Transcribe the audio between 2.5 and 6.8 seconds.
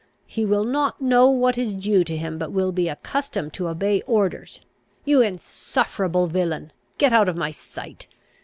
will be accustomed to obey orders! You insufferable villain!